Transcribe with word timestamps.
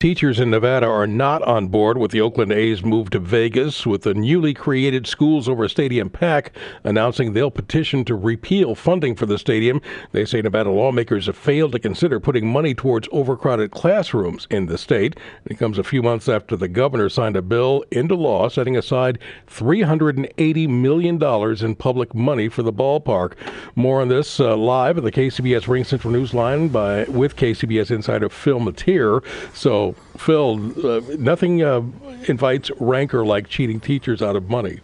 Teachers 0.00 0.38
in 0.38 0.50
Nevada 0.50 0.86
are 0.86 1.08
not 1.08 1.42
on 1.42 1.66
board 1.66 1.98
with 1.98 2.12
the 2.12 2.20
Oakland 2.20 2.52
A's 2.52 2.84
move 2.84 3.10
to 3.10 3.18
Vegas, 3.18 3.84
with 3.84 4.02
the 4.02 4.14
newly 4.14 4.54
created 4.54 5.08
Schools 5.08 5.48
Over 5.48 5.68
Stadium 5.68 6.08
PAC 6.08 6.52
announcing 6.84 7.32
they'll 7.32 7.50
petition 7.50 8.04
to 8.04 8.14
repeal 8.14 8.76
funding 8.76 9.16
for 9.16 9.26
the 9.26 9.40
stadium. 9.40 9.82
They 10.12 10.24
say 10.24 10.40
Nevada 10.40 10.70
lawmakers 10.70 11.26
have 11.26 11.36
failed 11.36 11.72
to 11.72 11.80
consider 11.80 12.20
putting 12.20 12.46
money 12.46 12.74
towards 12.74 13.08
overcrowded 13.10 13.72
classrooms 13.72 14.46
in 14.52 14.66
the 14.66 14.78
state. 14.78 15.18
It 15.46 15.58
comes 15.58 15.78
a 15.78 15.82
few 15.82 16.00
months 16.00 16.28
after 16.28 16.54
the 16.54 16.68
governor 16.68 17.08
signed 17.08 17.36
a 17.36 17.42
bill 17.42 17.84
into 17.90 18.14
law 18.14 18.48
setting 18.48 18.76
aside 18.76 19.18
$380 19.48 20.68
million 20.68 21.20
in 21.20 21.74
public 21.74 22.14
money 22.14 22.48
for 22.48 22.62
the 22.62 22.72
ballpark. 22.72 23.32
More 23.74 24.00
on 24.00 24.06
this 24.06 24.38
uh, 24.38 24.56
live 24.56 24.96
at 24.96 25.02
the 25.02 25.10
KCBS 25.10 25.66
Ring 25.66 25.82
Central 25.82 26.12
News 26.12 26.34
line 26.34 26.68
by 26.68 27.02
with 27.06 27.34
KCBS 27.34 27.90
insider 27.90 28.28
Phil 28.28 28.60
Matier. 28.60 29.24
So 29.52 29.87
Phil, 30.16 30.72
uh, 30.86 31.00
nothing 31.18 31.62
uh, 31.62 31.82
invites 32.26 32.70
rancor 32.78 33.24
like 33.24 33.48
cheating 33.48 33.80
teachers 33.80 34.22
out 34.22 34.36
of 34.36 34.48
money. 34.48 34.80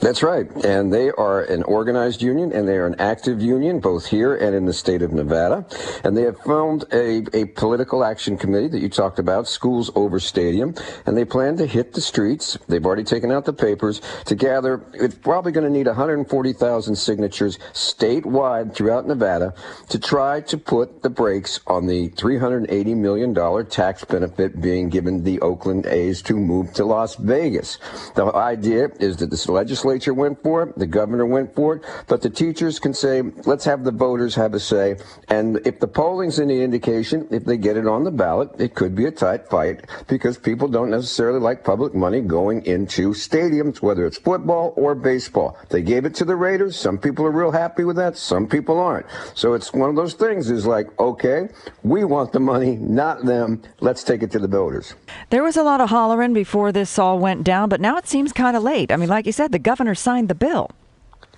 That's 0.00 0.24
right. 0.24 0.50
And 0.64 0.92
they 0.92 1.10
are 1.12 1.42
an 1.42 1.62
organized 1.62 2.20
union 2.20 2.52
and 2.52 2.66
they 2.66 2.76
are 2.76 2.86
an 2.86 2.96
active 2.98 3.40
union, 3.40 3.78
both 3.78 4.06
here 4.06 4.34
and 4.34 4.54
in 4.54 4.66
the 4.66 4.72
state 4.72 5.02
of 5.02 5.12
Nevada. 5.12 5.64
And 6.02 6.16
they 6.16 6.22
have 6.22 6.38
formed 6.40 6.84
a, 6.92 7.24
a 7.32 7.46
political 7.46 8.04
action 8.04 8.36
committee 8.36 8.68
that 8.68 8.80
you 8.80 8.88
talked 8.88 9.20
about, 9.20 9.46
Schools 9.46 9.90
Over 9.94 10.18
Stadium. 10.18 10.74
And 11.06 11.16
they 11.16 11.24
plan 11.24 11.56
to 11.58 11.66
hit 11.66 11.94
the 11.94 12.00
streets. 12.00 12.58
They've 12.66 12.84
already 12.84 13.04
taken 13.04 13.30
out 13.30 13.44
the 13.44 13.52
papers 13.52 14.02
to 14.26 14.34
gather. 14.34 14.84
It's 14.94 15.14
probably 15.14 15.52
going 15.52 15.64
to 15.64 15.72
need 15.72 15.86
140,000 15.86 16.96
signatures 16.96 17.58
statewide 17.72 18.74
throughout 18.74 19.06
Nevada 19.06 19.54
to 19.90 19.98
try 19.98 20.40
to 20.40 20.58
put 20.58 21.02
the 21.02 21.10
brakes 21.10 21.60
on 21.68 21.86
the 21.86 22.08
$380 22.10 22.96
million 22.96 23.66
tax 23.66 24.04
benefit 24.04 24.60
being 24.60 24.88
given 24.88 25.22
the 25.22 25.40
Oakland 25.40 25.86
A's 25.86 26.20
to 26.22 26.34
move 26.34 26.72
to 26.74 26.84
Las 26.84 27.14
Vegas. 27.14 27.78
The 28.16 28.26
idea 28.34 28.90
is 28.98 29.18
that 29.18 29.30
this 29.30 29.48
legislation 29.48 29.83
legislature 29.84 30.14
went 30.14 30.42
for 30.42 30.62
it, 30.62 30.78
the 30.78 30.86
governor 30.86 31.26
went 31.26 31.54
for 31.54 31.76
it, 31.76 31.82
but 32.08 32.22
the 32.22 32.30
teachers 32.30 32.78
can 32.78 32.94
say, 32.94 33.22
let's 33.44 33.64
have 33.64 33.84
the 33.84 33.92
voters 33.92 34.34
have 34.34 34.54
a 34.54 34.60
say. 34.60 34.96
And 35.28 35.60
if 35.66 35.78
the 35.78 35.86
polling's 35.86 36.40
any 36.40 36.62
indication, 36.62 37.28
if 37.30 37.44
they 37.44 37.58
get 37.58 37.76
it 37.76 37.86
on 37.86 38.04
the 38.04 38.10
ballot, 38.10 38.50
it 38.58 38.74
could 38.74 38.94
be 38.94 39.04
a 39.04 39.10
tight 39.10 39.48
fight 39.48 39.84
because 40.08 40.38
people 40.38 40.68
don't 40.68 40.90
necessarily 40.90 41.38
like 41.38 41.64
public 41.64 41.94
money 41.94 42.20
going 42.22 42.64
into 42.64 43.10
stadiums, 43.10 43.82
whether 43.82 44.06
it's 44.06 44.18
football 44.18 44.72
or 44.76 44.94
baseball. 44.94 45.58
They 45.68 45.82
gave 45.82 46.06
it 46.06 46.14
to 46.16 46.24
the 46.24 46.36
Raiders. 46.36 46.76
Some 46.76 46.98
people 46.98 47.26
are 47.26 47.30
real 47.30 47.52
happy 47.52 47.84
with 47.84 47.96
that. 47.96 48.16
Some 48.16 48.46
people 48.46 48.78
aren't. 48.78 49.06
So 49.34 49.52
it's 49.52 49.72
one 49.72 49.90
of 49.90 49.96
those 49.96 50.14
things 50.14 50.50
is 50.50 50.66
like, 50.66 50.86
okay, 50.98 51.48
we 51.82 52.04
want 52.04 52.32
the 52.32 52.40
money, 52.40 52.76
not 52.76 53.24
them. 53.24 53.62
Let's 53.80 54.02
take 54.02 54.22
it 54.22 54.30
to 54.32 54.38
the 54.38 54.48
voters. 54.48 54.94
There 55.30 55.42
was 55.42 55.56
a 55.56 55.62
lot 55.62 55.80
of 55.80 55.90
hollering 55.90 56.32
before 56.32 56.72
this 56.72 56.98
all 56.98 57.18
went 57.18 57.44
down, 57.44 57.68
but 57.68 57.80
now 57.80 57.96
it 57.96 58.08
seems 58.08 58.32
kind 58.32 58.56
of 58.56 58.62
late. 58.62 58.90
I 58.90 58.96
mean, 58.96 59.08
like 59.08 59.26
you 59.26 59.32
said, 59.32 59.52
the 59.52 59.58
governor 59.58 59.73
signed 59.94 60.28
the 60.28 60.34
bill. 60.34 60.70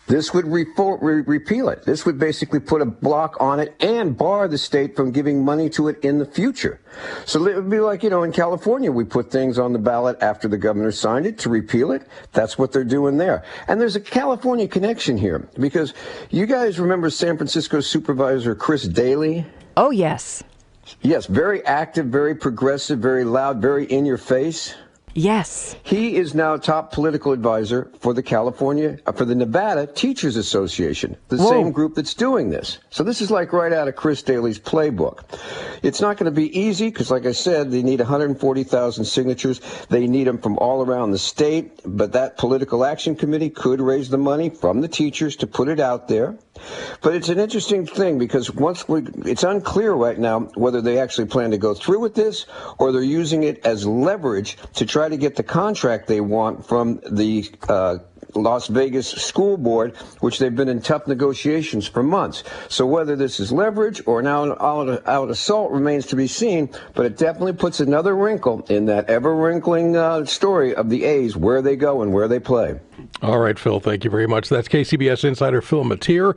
This 0.07 0.33
would 0.33 0.47
re- 0.47 0.67
repeal 1.23 1.69
it. 1.69 1.85
This 1.85 2.07
would 2.07 2.17
basically 2.17 2.61
put 2.61 2.81
a 2.81 2.85
block 2.85 3.37
on 3.41 3.59
it 3.59 3.75
and 3.81 4.17
bar 4.17 4.47
the 4.47 4.57
state 4.57 4.95
from 4.95 5.11
giving 5.11 5.45
money 5.45 5.69
to 5.71 5.89
it 5.89 5.99
in 6.05 6.19
the 6.19 6.25
future. 6.25 6.81
So 7.25 7.45
it 7.47 7.57
would 7.57 7.69
be 7.69 7.81
like, 7.81 8.05
you 8.05 8.11
know, 8.11 8.23
in 8.23 8.31
California, 8.31 8.93
we 8.93 9.03
put 9.03 9.33
things 9.33 9.59
on 9.59 9.73
the 9.73 9.81
ballot 9.81 10.17
after 10.21 10.47
the 10.47 10.57
governor 10.57 10.93
signed 10.93 11.27
it 11.27 11.39
to 11.39 11.49
repeal 11.49 11.91
it. 11.91 12.07
That's 12.33 12.57
what 12.57 12.71
they're 12.71 12.85
doing 12.85 13.17
there. 13.17 13.43
And 13.67 13.81
there's 13.81 13.97
a 13.97 14.01
California 14.01 14.69
connection 14.69 15.19
here 15.19 15.49
because 15.59 15.93
you 16.31 16.47
guys 16.47 16.79
remember 16.79 17.11
San 17.11 17.37
Francisco 17.37 17.81
Supervisor 17.81 18.55
Chris 18.55 18.85
Daly? 18.85 19.45
Oh, 19.77 19.91
yes. 19.91 20.45
Yes, 21.03 21.27
very 21.27 21.65
active, 21.67 22.07
very 22.07 22.37
progressive, 22.37 23.01
very 23.01 23.25
loud, 23.25 23.61
very 23.61 23.87
in 23.87 24.07
your 24.07 24.19
face. 24.19 24.75
Yes. 25.17 25.77
He 25.83 26.17
is 26.17 26.35
now 26.35 26.59
top 26.59 26.93
political 26.93 27.33
advisor 27.33 27.91
for 28.01 28.13
the 28.13 28.23
California, 28.23 28.99
uh, 29.07 29.13
for 29.13 29.25
the 29.25 29.35
Nevada 29.35 29.87
Teachers 29.87 30.37
Association, 30.37 31.17
the 31.29 31.39
Whoa. 31.39 31.49
same 31.49 31.73
group 31.73 31.95
that's 31.95 32.13
doing 32.13 32.51
this. 32.51 32.79
So 32.91 33.03
this 33.03 33.23
is 33.23 33.31
like 33.31 33.55
right 33.55 33.73
out 33.73 33.89
of 33.89 33.97
Chris 33.97 34.23
Daly's 34.23 34.59
playbook. 34.59 35.21
It's 35.83 36.03
not 36.03 36.19
going 36.19 36.27
to 36.27 36.39
be 36.39 36.55
easy 36.59 36.91
because, 36.91 37.11
like 37.11 37.25
I 37.25 37.33
said, 37.33 37.71
they 37.71 37.83
need 37.83 37.99
140,000 37.99 39.05
signatures. 39.07 39.63
They 39.89 40.07
need 40.07 40.27
them 40.27 40.37
from 40.37 40.59
all 40.59 40.85
around 40.85 41.13
the 41.13 41.19
state, 41.19 41.81
but 41.87 42.13
that 42.13 42.37
political 42.37 42.85
action 42.85 43.17
committee 43.17 43.49
could 43.49 43.81
raise 43.81 44.11
the 44.11 44.19
money 44.19 44.51
from 44.51 44.83
the 44.83 44.89
teachers 44.89 45.35
to 45.37 45.47
put 45.47 45.69
it 45.69 45.81
out 45.81 46.09
there. 46.09 46.37
But 47.03 47.15
it's 47.15 47.29
an 47.29 47.39
interesting 47.39 47.87
thing 47.87 48.19
because 48.19 48.53
once 48.53 48.89
we, 48.89 49.03
it's 49.25 49.45
unclear 49.45 49.93
right 49.93 50.19
now 50.19 50.41
whether 50.55 50.81
they 50.81 50.99
actually 50.99 51.27
plan 51.27 51.51
to 51.51 51.59
go 51.59 51.75
through 51.75 52.01
with 52.01 52.15
this 52.15 52.47
or 52.79 52.93
they're 52.93 53.03
using 53.03 53.43
it 53.43 53.65
as 53.65 53.87
leverage 53.87 54.57
to 54.75 54.87
try 54.87 55.09
to 55.09 55.17
get 55.17 55.37
the 55.37 55.43
contract 55.43 56.07
they 56.07 56.21
want 56.21 56.67
from 56.67 57.01
the 57.11 57.51
uh, 57.69 57.99
Las 58.35 58.67
Vegas 58.69 59.09
School 59.09 59.57
Board, 59.57 59.97
which 60.21 60.39
they've 60.39 60.55
been 60.55 60.69
in 60.69 60.81
tough 60.81 61.07
negotiations 61.07 61.87
for 61.87 62.03
months. 62.03 62.45
So 62.69 62.87
whether 62.87 63.17
this 63.17 63.41
is 63.41 63.53
leverage 63.53 64.03
or 64.07 64.23
now 64.23 64.53
out, 64.61 65.07
out 65.07 65.31
assault 65.31 65.73
remains 65.73 66.07
to 66.07 66.17
be 66.17 66.27
seen, 66.27 66.71
but 66.95 67.07
it 67.07 67.17
definitely 67.17 67.55
puts 67.55 67.81
another 67.81 68.15
wrinkle 68.15 68.65
in 68.69 68.87
that 68.87 69.09
ever 69.09 69.35
wrinkling 69.35 69.97
uh, 69.97 70.25
story 70.25 70.75
of 70.75 70.91
the 70.91 71.05
A's, 71.05 71.37
where 71.37 71.63
they 71.63 71.77
go 71.77 72.03
and 72.03 72.13
where 72.13 72.29
they 72.29 72.41
play. 72.41 72.79
All 73.23 73.39
right, 73.39 73.59
Phil, 73.59 73.81
thank 73.81 74.05
you 74.05 74.11
very 74.11 74.27
much. 74.27 74.49
That's 74.49 74.69
KCBS 74.69 75.25
insider 75.25 75.63
Phil 75.63 75.85
Matier. 75.85 76.37